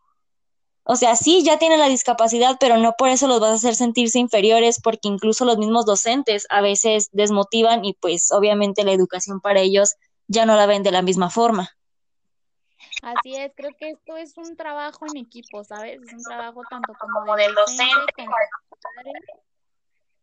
[0.84, 3.76] o sea, sí, ya tienen la discapacidad, pero no por eso los vas a hacer
[3.76, 9.40] sentirse inferiores, porque incluso los mismos docentes a veces desmotivan y pues obviamente la educación
[9.40, 9.94] para ellos
[10.26, 11.70] ya no la ven de la misma forma.
[13.02, 16.00] Así es, creo que esto es un trabajo en equipo, ¿sabes?
[16.02, 18.26] Es un trabajo tanto como del docente,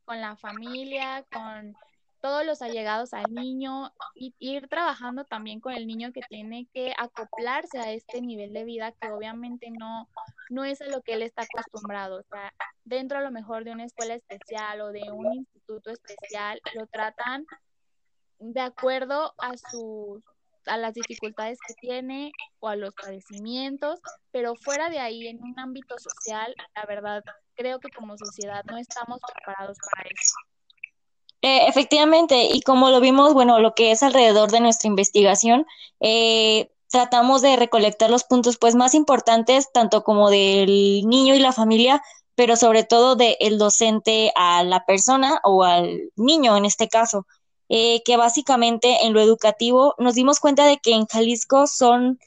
[0.06, 1.76] con la familia, con
[2.22, 6.93] todos los allegados al niño y ir trabajando también con el niño que tiene que
[6.98, 10.10] acoplarse a este nivel de vida que obviamente no,
[10.50, 12.20] no es a lo que él está acostumbrado.
[12.20, 16.60] O sea, dentro a lo mejor de una escuela especial o de un instituto especial,
[16.74, 17.46] lo tratan
[18.39, 20.24] de acuerdo a sus
[20.68, 24.00] a las dificultades que tiene o a los padecimientos,
[24.32, 27.24] pero fuera de ahí, en un ámbito social, la verdad,
[27.56, 30.36] creo que como sociedad no estamos preparados para eso.
[31.42, 35.66] Eh, efectivamente, y como lo vimos, bueno, lo que es alrededor de nuestra investigación,
[36.00, 41.54] eh, tratamos de recolectar los puntos pues más importantes, tanto como del niño y la
[41.54, 42.02] familia,
[42.36, 47.26] pero sobre todo del docente a la persona o al niño en este caso,
[47.70, 52.20] eh, que básicamente en lo educativo nos dimos cuenta de que en Jalisco son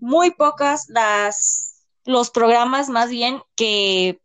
[0.00, 1.72] muy pocas las
[2.04, 4.20] los programas más bien que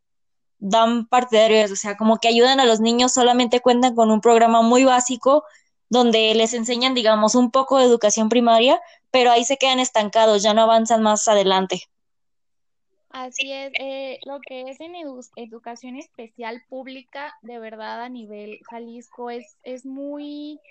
[0.59, 4.61] dan partidarios, o sea, como que ayudan a los niños, solamente cuentan con un programa
[4.63, 5.43] muy básico
[5.89, 10.53] donde les enseñan, digamos, un poco de educación primaria, pero ahí se quedan estancados, ya
[10.53, 11.83] no avanzan más adelante.
[13.17, 19.31] Así es, eh, lo que es en educación especial pública, de verdad a nivel Jalisco
[19.31, 20.61] es, es muy,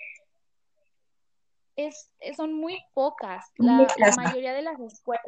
[1.75, 3.51] es, son muy pocas.
[3.57, 5.25] La, mayoría de las escuelas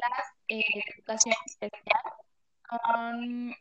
[0.47, 2.01] eh, de educación especial
[2.69, 3.53] son,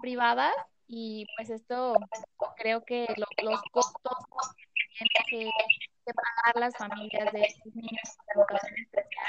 [0.00, 0.54] privadas
[0.88, 1.94] y pues esto
[2.56, 3.06] creo que
[3.42, 4.16] los costos
[4.56, 9.26] que tienen que, pagar las familias de estos niños de educación especial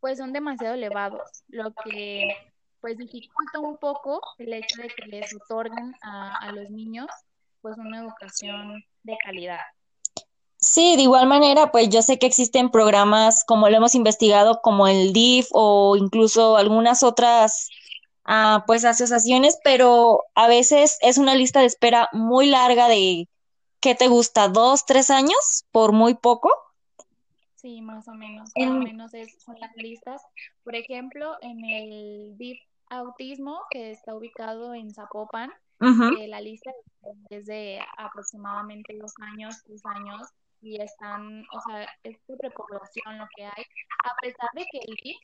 [0.00, 2.49] pues son demasiado elevados, lo que
[2.80, 7.06] pues dificulta un poco el hecho de que les otorguen a, a los niños
[7.60, 9.60] pues una educación de calidad.
[10.56, 14.88] Sí, de igual manera, pues yo sé que existen programas como lo hemos investigado, como
[14.88, 17.70] el DIF o incluso algunas otras
[18.24, 23.26] ah, pues asociaciones, pero a veces es una lista de espera muy larga de,
[23.80, 24.48] ¿qué te gusta?
[24.48, 25.64] ¿Dos, tres años?
[25.72, 26.50] Por muy poco.
[27.54, 30.22] Sí, más o menos, más o menos es, son las listas.
[30.62, 32.58] Por ejemplo, en el DIF
[32.90, 35.50] autismo, que está ubicado en Zapopan,
[35.80, 36.70] eh, la lista
[37.30, 40.28] es de aproximadamente dos años, tres años,
[40.60, 43.64] y están, o sea, es de repoblación lo que hay,
[44.04, 45.16] a pesar de que el DIF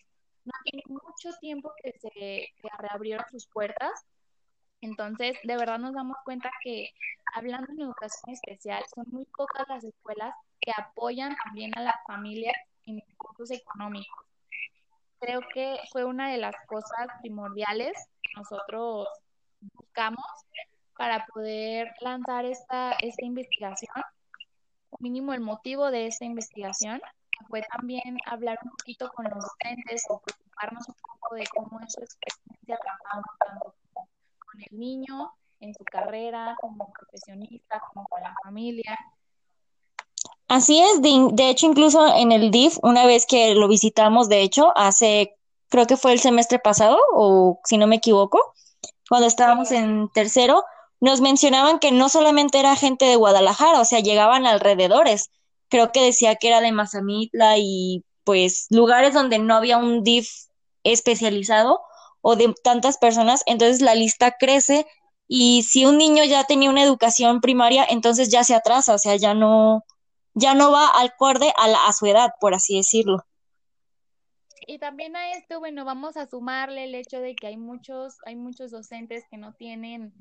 [0.47, 4.07] no tiene mucho tiempo que se que reabrieron sus puertas.
[4.81, 6.91] Entonces, de verdad nos damos cuenta que
[7.35, 12.57] hablando en educación especial, son muy pocas las escuelas que apoyan también a las familias
[12.87, 14.27] en recursos económicos
[15.21, 19.09] creo que fue una de las cosas primordiales que nosotros
[19.75, 20.25] buscamos
[20.97, 24.03] para poder lanzar esta, esta investigación,
[24.99, 27.01] mínimo el motivo de esta investigación,
[27.49, 31.93] fue también hablar un poquito con los docentes o preocuparnos un poco de cómo es
[31.93, 33.75] su experiencia trabajando tanto
[34.39, 38.99] con el niño en su carrera, como profesionista, como con la familia,
[40.49, 44.73] Así es, de, hecho incluso en el DIF, una vez que lo visitamos, de hecho,
[44.77, 45.37] hace,
[45.69, 48.41] creo que fue el semestre pasado, o si no me equivoco,
[49.09, 50.65] cuando estábamos en tercero,
[51.01, 55.31] nos mencionaban que no solamente era gente de Guadalajara, o sea, llegaban alrededores.
[55.69, 60.29] Creo que decía que era de Mazamitla y pues lugares donde no había un DIF
[60.85, 61.81] especializado
[62.21, 64.87] o de tantas personas, entonces la lista crece
[65.29, 69.17] y si un niño ya tenía una educación primaria, entonces ya se atrasa, o sea,
[69.17, 69.85] ya no,
[70.37, 73.25] ya no va al acorde a, a su edad, por así decirlo.
[74.68, 78.37] Y también a esto, bueno, vamos a sumarle el hecho de que hay muchos, hay
[78.37, 80.12] muchos docentes que no tienen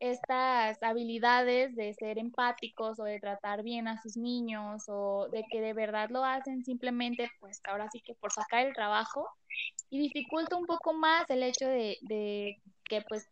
[0.00, 5.60] estas habilidades de ser empáticos o de tratar bien a sus niños o de que
[5.60, 9.28] de verdad lo hacen simplemente, pues ahora sí que por sacar el trabajo
[9.90, 12.56] y dificulta un poco más el hecho de, de
[12.88, 13.28] que pues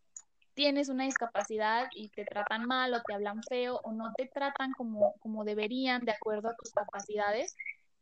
[0.60, 4.72] tienes una discapacidad y te tratan mal o te hablan feo o no te tratan
[4.72, 7.56] como, como deberían de acuerdo a tus capacidades,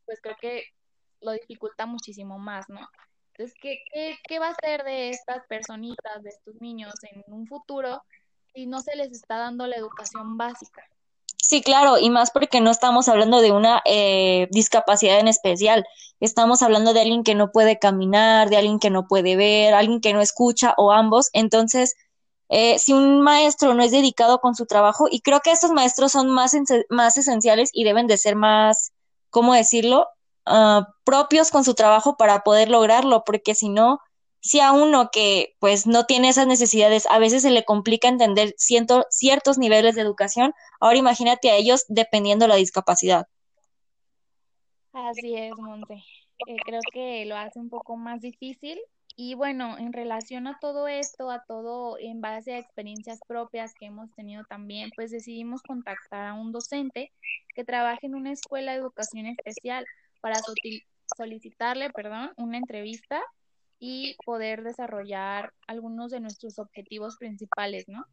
[0.05, 0.63] pues creo que
[1.21, 2.81] lo dificulta muchísimo más, ¿no?
[3.31, 3.79] Entonces, ¿qué,
[4.27, 8.03] qué, va a ser de estas personitas, de estos niños en un futuro
[8.53, 10.83] si no se les está dando la educación básica?
[11.37, 15.85] Sí, claro, y más porque no estamos hablando de una eh, discapacidad en especial,
[16.19, 20.01] estamos hablando de alguien que no puede caminar, de alguien que no puede ver, alguien
[20.01, 21.95] que no escucha o ambos, entonces
[22.49, 26.11] eh, si un maestro no es dedicado con su trabajo, y creo que estos maestros
[26.11, 26.55] son más,
[26.89, 28.91] más esenciales y deben de ser más,
[29.29, 30.07] ¿cómo decirlo?,
[30.45, 33.99] ah, propios con su trabajo para poder lograrlo, porque si no,
[34.41, 38.55] si a uno que pues no tiene esas necesidades, a veces se le complica entender
[38.57, 43.27] ciertos niveles de educación, ahora imagínate a ellos dependiendo de la discapacidad.
[44.93, 46.03] Así es, Monte.
[46.47, 48.79] Eh, creo que lo hace un poco más difícil
[49.21, 53.87] y bueno, en relación a todo esto, a todo en base a experiencias propias que
[53.87, 57.11] hemos tenido también, pues decidimos contactar a un docente
[57.53, 59.85] que trabaje en una escuela de educación especial
[60.21, 60.39] para
[61.17, 63.21] solicitarle, perdón, una entrevista
[63.77, 68.05] y poder desarrollar algunos de nuestros objetivos principales, ¿no?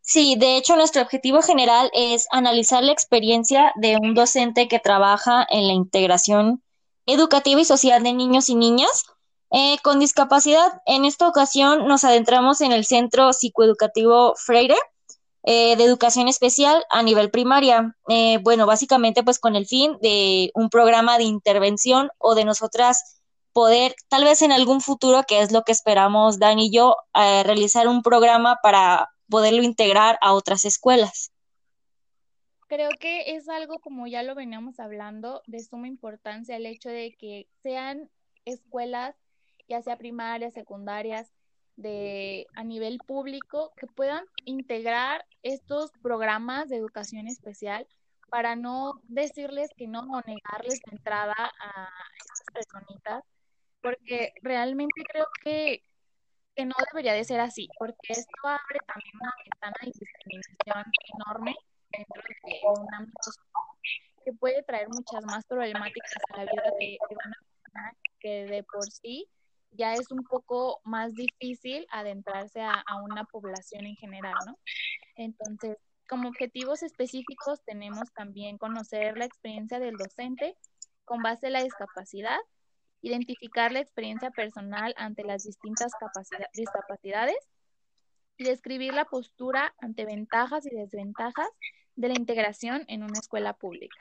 [0.00, 5.44] Sí, de hecho nuestro objetivo general es analizar la experiencia de un docente que trabaja
[5.50, 6.62] en la integración
[7.04, 9.06] educativa y social de niños y niñas
[9.52, 14.76] eh, con discapacidad, en esta ocasión nos adentramos en el Centro Psicoeducativo Freire
[15.42, 17.96] eh, de Educación Especial a nivel primaria.
[18.08, 23.22] Eh, bueno, básicamente pues con el fin de un programa de intervención o de nosotras
[23.52, 27.88] poder, tal vez en algún futuro, que es lo que esperamos Dan y yo, realizar
[27.88, 31.32] un programa para poderlo integrar a otras escuelas.
[32.68, 37.16] Creo que es algo, como ya lo veníamos hablando, de suma importancia el hecho de
[37.18, 38.08] que sean
[38.44, 39.16] escuelas
[39.70, 41.32] ya sea primarias, secundarias,
[41.76, 47.86] de a nivel público, que puedan integrar estos programas de educación especial
[48.28, 53.24] para no decirles que no o negarles la entrada a estas personitas,
[53.80, 55.82] porque realmente creo que,
[56.54, 61.56] que no debería de ser así, porque esto abre también una ventana de discriminación enorme
[61.90, 63.30] dentro de un ámbito
[64.24, 68.84] que puede traer muchas más problemáticas a la vida de, una persona que de por
[68.84, 69.26] sí
[69.72, 74.58] ya es un poco más difícil adentrarse a, una población en general, ¿no?
[75.16, 75.76] Entonces,
[76.08, 80.56] como objetivos específicos tenemos también conocer la experiencia del docente
[81.04, 82.38] con base en la discapacidad,
[83.00, 85.92] identificar la experiencia personal ante las distintas
[86.54, 87.36] discapacidades
[88.36, 91.48] y describir la postura ante ventajas y desventajas
[91.94, 93.98] de la integración en una escuela pública.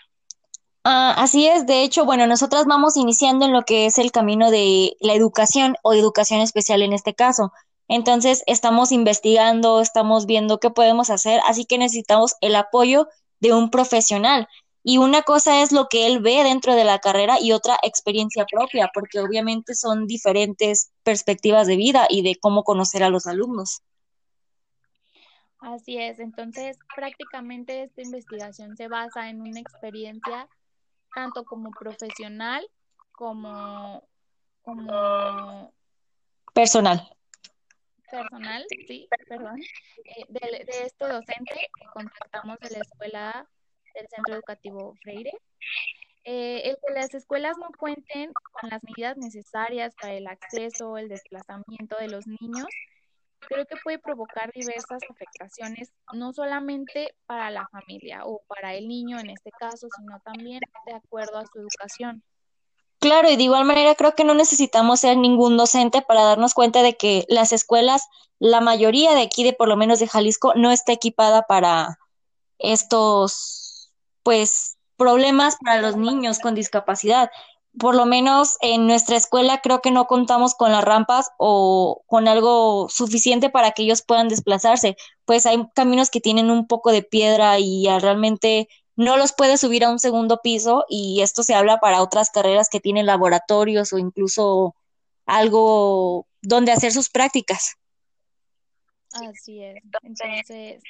[0.91, 4.49] Ah, así es, de hecho, bueno, nosotras vamos iniciando en lo que es el camino
[4.49, 7.53] de la educación o educación especial en este caso.
[7.87, 13.07] Entonces, estamos investigando, estamos viendo qué podemos hacer, así que necesitamos el apoyo
[13.39, 14.47] de un profesional.
[14.83, 18.47] Y una cosa es lo que él ve dentro de la carrera y otra experiencia
[18.49, 23.83] propia, porque obviamente son diferentes perspectivas de vida y de cómo conocer a los alumnos.
[25.59, 30.47] Así es, entonces prácticamente esta investigación se basa en una experiencia
[31.13, 32.67] tanto como profesional
[33.11, 34.07] como,
[34.61, 35.73] como
[36.53, 37.15] personal.
[38.09, 39.61] Personal, sí, perdón,
[40.05, 43.47] eh, de, de, este docente que contactamos de la escuela
[43.93, 45.31] del Centro Educativo Freire.
[46.23, 51.07] Eh, el que las escuelas no cuenten con las medidas necesarias para el acceso, el
[51.07, 52.67] desplazamiento de los niños,
[53.47, 59.19] creo que puede provocar diversas afectaciones, no solamente para la familia o para el niño
[59.19, 62.23] en este caso, sino también de acuerdo a su educación.
[62.99, 66.83] Claro, y de igual manera creo que no necesitamos ser ningún docente para darnos cuenta
[66.83, 68.07] de que las escuelas,
[68.39, 71.97] la mayoría de aquí, de por lo menos de Jalisco, no está equipada para
[72.57, 77.31] estos, pues, problemas para los niños con discapacidad
[77.79, 82.27] por lo menos en nuestra escuela creo que no contamos con las rampas o con
[82.27, 87.01] algo suficiente para que ellos puedan desplazarse, pues hay caminos que tienen un poco de
[87.01, 91.79] piedra y realmente no los puede subir a un segundo piso y esto se habla
[91.79, 94.75] para otras carreras que tienen laboratorios o incluso
[95.25, 97.77] algo donde hacer sus prácticas.
[99.13, 99.81] Así es.
[100.03, 100.83] Entonces,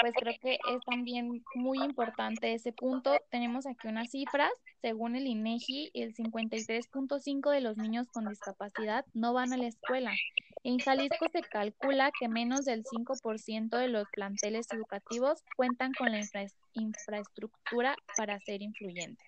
[0.00, 3.12] pues creo que es también muy importante ese punto.
[3.30, 4.50] Tenemos aquí unas cifras.
[4.80, 10.12] Según el INEGI, el 53.5 de los niños con discapacidad no van a la escuela.
[10.62, 16.20] En Jalisco se calcula que menos del 5% de los planteles educativos cuentan con la
[16.74, 19.26] infraestructura para ser influyentes.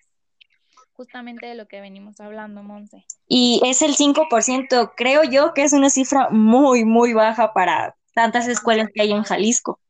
[0.95, 3.05] Justamente de lo que venimos hablando, Monse.
[3.27, 8.47] Y es el 5%, creo yo que es una cifra muy, muy baja para tantas
[8.47, 9.81] escuelas que hay en Jalisco.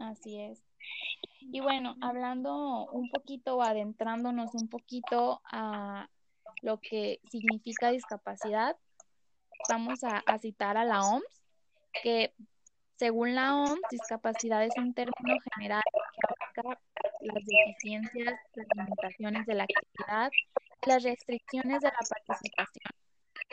[0.00, 0.62] Así es.
[1.40, 6.08] Y bueno, hablando un poquito adentrándonos un poquito a
[6.62, 8.76] lo que significa discapacidad,
[9.68, 11.42] vamos a, citar a la OMS,
[12.02, 12.32] que
[12.96, 16.80] según la OMS, discapacidad es un término general que abarca
[17.20, 20.30] las deficiencias, las limitaciones de la actividad,
[20.86, 22.99] las restricciones de la participación.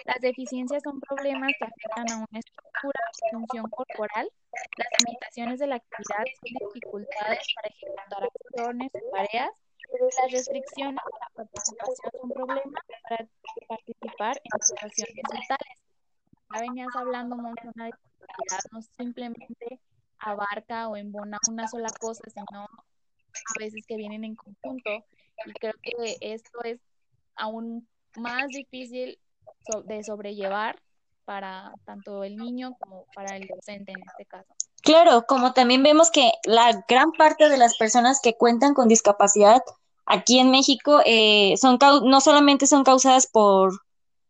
[0.05, 2.99] Las deficiencias son problemas que afectan a una estructura
[3.31, 4.29] o función corporal
[4.77, 9.51] las limitaciones de la actividad son dificultades para ejecutar acciones o tareas.
[10.21, 13.27] Las restricciones de la participación son problemas para
[13.67, 15.77] participar en situaciones vitales.
[16.53, 19.79] Ya venías hablando, Monse, una discapacidad no simplemente
[20.19, 25.05] abarca o embona una sola cosa, sino a veces que vienen en conjunto.
[25.45, 26.79] Y creo que esto es
[27.35, 29.19] aún más difícil
[29.85, 30.79] de sobrellevar
[31.25, 34.47] para tanto el niño como para el docente en este caso.
[34.81, 39.61] Claro, como también vemos que la gran parte de las personas que cuentan con discapacidad
[40.05, 43.73] aquí en México eh, son no solamente son causadas por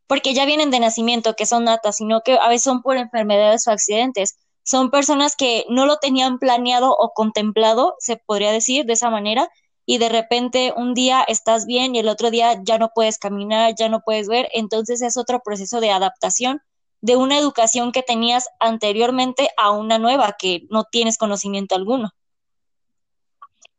[0.08, 3.68] porque ya vienen de nacimiento, que son natas, sino que a veces son por enfermedades
[3.68, 4.38] o accidentes.
[4.64, 9.50] Son personas que no lo tenían planeado o contemplado, se podría decir de esa manera,
[9.90, 13.74] y de repente un día estás bien y el otro día ya no puedes caminar,
[13.74, 16.62] ya no puedes ver, entonces es otro proceso de adaptación
[17.00, 22.12] de una educación que tenías anteriormente a una nueva que no tienes conocimiento alguno.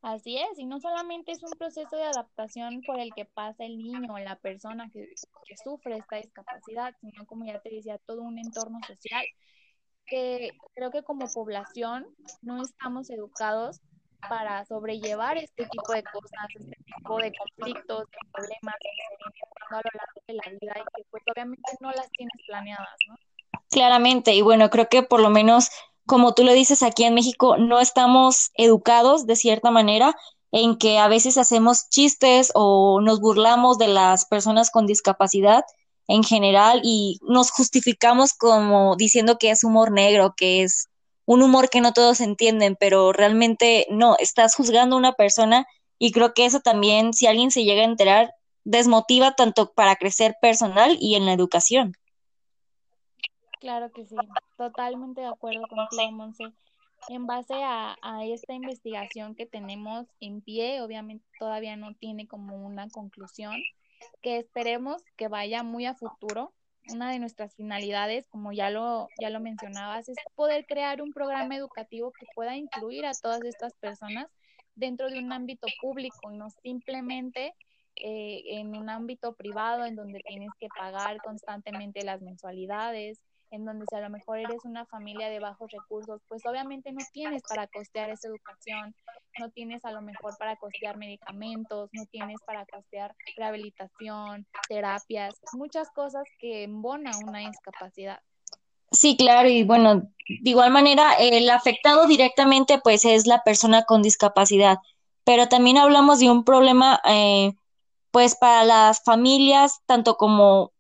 [0.01, 3.77] Así es, y no solamente es un proceso de adaptación por el que pasa el
[3.77, 5.13] niño o la persona que,
[5.63, 9.27] sufre esta discapacidad, sino como ya te decía, todo un entorno social
[10.07, 12.07] que creo que como población
[12.41, 13.83] no estamos educados
[14.29, 19.49] para sobrellevar este tipo de cosas, este tipo de conflictos, de problemas que se vienen
[19.71, 23.17] a lo largo de la vida y que pues obviamente no las tienes planeadas, ¿no?
[23.71, 25.71] Claramente, y bueno, creo que por lo menos,
[26.07, 30.17] como tú lo dices, aquí en México no estamos educados de cierta manera
[30.51, 35.65] en que a veces hacemos chistes o nos burlamos de las personas con discapacidad
[36.07, 40.89] en general y nos justificamos como diciendo que es humor negro, que es
[41.29, 45.67] un humor que no todos entienden, pero realmente no, estás juzgando a una persona
[45.99, 48.33] y creo que eso también, si alguien se llega a enterar,
[48.65, 51.93] desmotiva tanto para crecer personal y en la educación.
[53.61, 54.17] Claro que sí,
[54.57, 56.45] totalmente de acuerdo contigo, Monse.
[57.11, 62.57] En base a, a, esta investigación que tenemos en pie, obviamente todavía no tiene como
[62.57, 63.55] una conclusión,
[64.23, 66.55] que esperemos que vaya muy a futuro.
[66.91, 71.57] Una de nuestras finalidades, como ya lo, ya lo mencionabas, es poder crear un programa
[71.57, 74.27] educativo que pueda incluir a todas estas personas
[74.75, 77.55] dentro de un ámbito público y no simplemente
[77.97, 83.21] eh, en un ámbito privado en donde tienes que pagar constantemente las mensualidades,
[83.51, 87.05] en donde si a lo mejor eres una familia de bajos recursos, pues obviamente no
[87.13, 88.95] tienes para costear esa educación,
[89.39, 95.91] no tienes a lo mejor para costear medicamentos, no tienes para costear rehabilitación, terapias, muchas
[95.91, 98.21] cosas que embona una discapacidad.
[98.91, 104.03] Sí, claro, y bueno, de igual manera, el afectado directamente pues es la persona con
[104.03, 104.79] discapacidad,
[105.25, 107.53] pero también hablamos de un problema eh,
[108.11, 110.73] pues para las familias, tanto como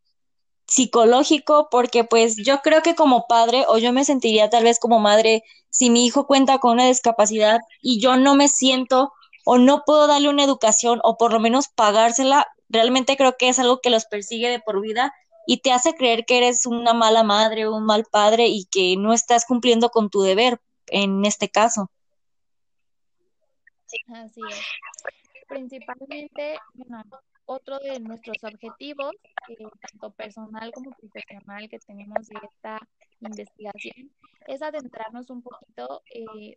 [0.69, 5.01] psicológico, porque pues yo creo que como padre, o yo me sentiría tal vez como
[5.01, 9.13] madre, si mi hijo cuenta con una discapacidad y yo no me siento
[9.45, 13.59] o no puedo darle una educación o por lo menos pagársela, realmente creo que es
[13.59, 15.13] algo que los persigue de por vida
[15.47, 18.97] y te hace creer que eres una mala madre o un mal padre y que
[18.99, 21.91] no estás cumpliendo con tu deber en este caso.
[24.09, 25.47] Así es.
[25.49, 26.59] Principalmente,
[27.49, 29.13] otro de nuestros objetivos,
[29.49, 29.57] eh,
[29.91, 32.79] tanto personal como profesional, que tenemos de esta
[33.21, 34.13] investigación,
[34.47, 36.55] es adentrarnos un poquito eh,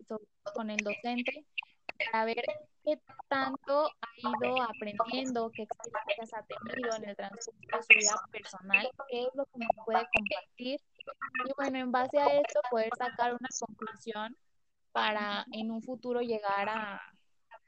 [0.54, 1.46] con el docente
[2.12, 2.44] para ver
[2.84, 8.16] qué tanto ha ido aprendiendo, qué experiencias ha tenido en el transcurso de su vida
[8.30, 10.80] personal, qué es lo que nos puede compartir.
[11.48, 14.36] Y bueno, en base a esto, poder sacar una conclusión
[14.92, 17.02] para en un futuro llegar a,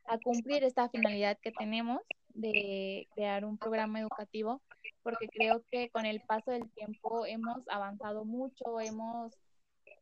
[0.08, 2.02] a cumplir esta finalidad que tenemos
[2.34, 4.62] de crear un programa educativo,
[5.04, 9.34] porque creo que con el paso del tiempo hemos avanzado mucho, hemos,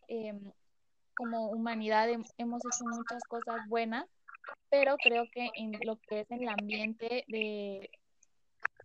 [0.07, 0.51] em,
[1.15, 4.05] como humanidad, hemos hecho muchas cosas buenas,
[4.69, 7.89] pero creo que en lo que es el ambiente de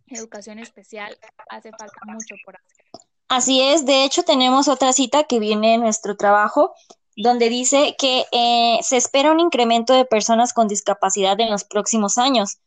[0.09, 1.17] educación especial
[1.49, 2.85] hace falta mucho por hacer.
[3.29, 6.75] Así es, de hecho tenemos otra cita que viene en nuestro trabajo
[7.17, 12.19] donde dice que eh, se espera un incremento de personas con discapacidad en los próximos
[12.19, 12.59] años.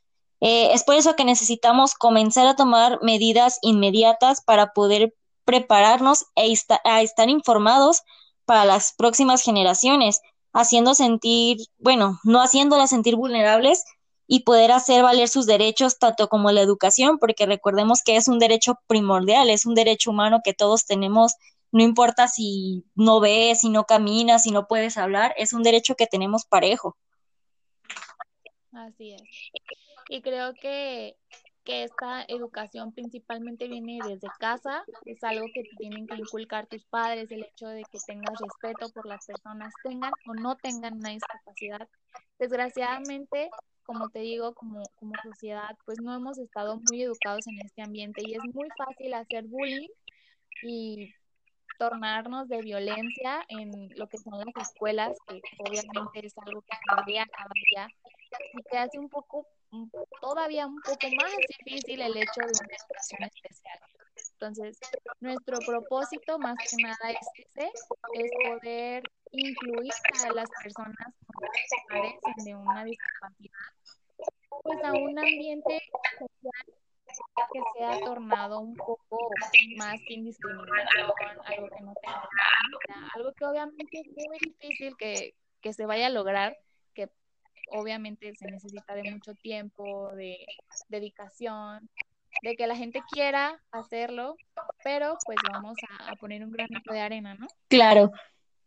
[0.42, 5.14] Eh, es por eso que necesitamos comenzar a tomar medidas inmediatas para poder
[5.44, 8.04] prepararnos e a estar informados
[8.46, 10.22] para las próximas generaciones,
[10.54, 13.84] haciendo sentir, bueno, no haciéndolas sentir vulnerables
[14.28, 18.40] y poder hacer valer sus derechos, tanto como la educación, porque recordemos que es un
[18.40, 21.34] derecho primordial, es un derecho humano que todos tenemos,
[21.72, 25.96] no importa si no ves, si no caminas, si no puedes hablar, es un derecho
[25.96, 26.96] que tenemos parejo.
[28.72, 29.22] Así es.
[30.12, 31.16] Y creo que,
[31.64, 37.32] que esta educación principalmente viene desde casa, es algo que tienen que inculcar tus padres,
[37.32, 41.88] el hecho de que tengas respeto por las personas, tengan o no tengan una discapacidad.
[42.40, 43.52] Desgraciadamente,
[43.84, 48.24] como te digo, como, como sociedad, pues no hemos estado muy educados en este ambiente
[48.26, 49.90] y es muy fácil hacer bullying
[50.64, 51.14] y
[51.78, 57.28] tornarnos de violencia en lo que son las escuelas, que obviamente es algo que cambia
[57.28, 57.88] cada día
[58.54, 59.46] y que hace un poco
[60.22, 63.80] todavía un poco más difícil el hecho de una educación especial.
[64.34, 64.80] Entonces,
[65.20, 67.72] nuestro propósito más que nada es ese,
[68.14, 69.92] es poder incluir
[70.26, 73.60] a las personas que padecen de una discapacidad,
[74.64, 75.82] pues a un ambiente
[76.18, 76.80] social
[77.54, 79.32] que se ha tornado un poco
[79.78, 81.12] más sin discriminación,
[81.46, 86.12] algo que no tenga, algo que obviamente es muy difícil que, que se vaya a
[86.12, 86.58] lograr,
[87.72, 90.46] obviamente se necesita de mucho tiempo, de
[90.88, 91.90] dedicación,
[92.42, 94.36] de que la gente quiera hacerlo,
[94.84, 95.76] pero pues vamos
[96.08, 97.48] a, poner un granito de arena, ¿no?
[97.68, 98.12] Claro.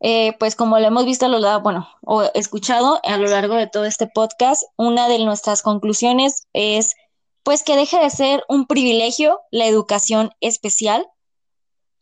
[0.00, 3.54] Eh, pues como lo hemos visto a lo largo, bueno, o escuchado a lo largo
[3.54, 6.96] de todo este podcast, una de nuestras conclusiones es
[7.44, 11.06] pues que deje de ser un privilegio la educación especial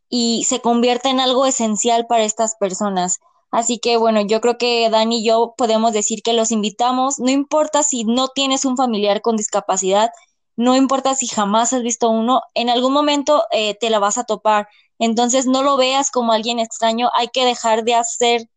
[0.09, 3.21] y se convierta en algo esencial para estas personas
[3.51, 7.31] Así que bueno, yo creo que Dani y yo podemos decir que los invitamos, no
[7.31, 10.11] importa si no tienes un familiar con discapacidad,
[10.57, 14.25] no importa si jamás has visto uno, en algún momento eh, te la vas a
[14.25, 14.69] topar.
[14.99, 18.49] Entonces no lo veas como alguien extraño, hay que dejar de hacer,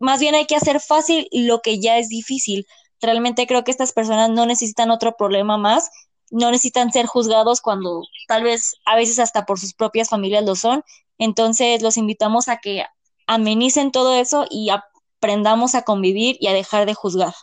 [0.00, 2.66] más bien hay que hacer fácil lo que ya es difícil.
[3.00, 5.90] Realmente creo que estas personas no necesitan otro problema más,
[6.30, 10.56] no necesitan ser juzgados cuando tal vez a veces hasta por sus propias familias lo
[10.56, 10.82] son.
[11.18, 12.84] Entonces los invitamos a que
[13.26, 17.34] amenicen todo eso y aprendamos a convivir y a dejar de juzgar.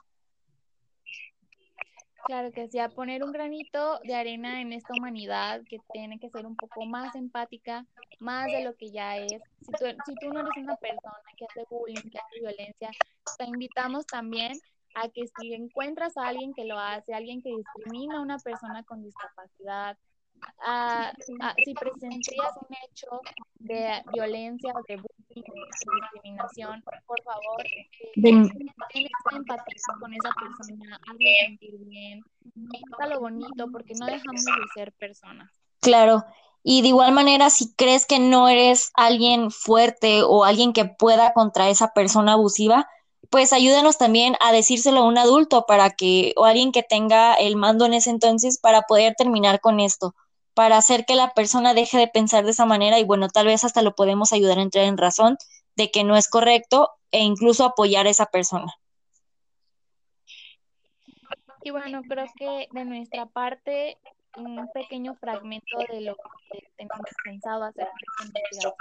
[2.25, 6.29] Claro que sí, a poner un granito de arena en esta humanidad que tiene que
[6.29, 7.87] ser un poco más empática,
[8.19, 9.41] más de lo que ya es.
[9.61, 12.91] Si tú, si tú no eres una persona que hace bullying, que hace violencia,
[13.35, 14.51] te invitamos también
[14.93, 18.83] a que si encuentras a alguien que lo hace, alguien que discrimina a una persona
[18.83, 19.97] con discapacidad,
[20.59, 23.21] a, si presentarías un hecho
[23.55, 29.09] de violencia o de bullying, de discriminación, por favor, eh, empatía
[29.99, 32.23] con esa persona, hazlo sentir bien,
[33.09, 35.49] lo bonito, porque no dejamos de ser personas.
[35.81, 36.23] Claro.
[36.61, 41.33] Y de igual manera, si crees que no eres alguien fuerte o alguien que pueda
[41.33, 42.87] contra esa persona abusiva,
[43.29, 47.55] pues ayúdanos también a decírselo a un adulto para que, o alguien que tenga el
[47.55, 50.15] mando en ese entonces para poder terminar con esto
[50.59, 53.63] para hacer que la persona deje de pensar de esa manera y bueno, tal vez
[53.63, 55.37] hasta lo podemos ayudar a entrar en razón
[55.77, 58.73] de que no es correcto e incluso apoyar a esa persona.
[61.63, 63.99] Y bueno, creo que de nuestra parte
[64.35, 66.17] un pequeño fragmento de lo
[66.51, 68.73] que tenemos pensado hacer esta investigación,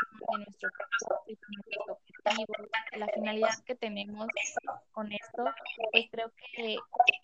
[1.28, 1.36] de
[2.28, 4.26] objetivos, la finalidad que tenemos
[4.92, 5.44] con esto,
[5.92, 6.76] pues creo que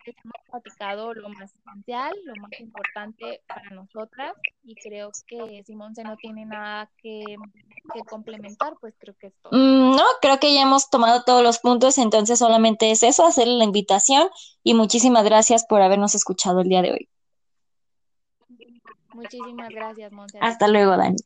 [0.07, 6.05] hemos platicado lo más esencial, lo más importante para nosotras y creo que Simón se
[6.05, 7.25] no tiene nada que,
[7.93, 9.53] que complementar, pues creo que es todo.
[9.53, 13.55] Mm, no, creo que ya hemos tomado todos los puntos, entonces solamente es eso, hacerle
[13.55, 14.29] la invitación
[14.63, 17.09] y muchísimas gracias por habernos escuchado el día de hoy.
[19.15, 20.39] Muchísimas gracias, Monse.
[20.41, 21.17] Hasta luego, Dani.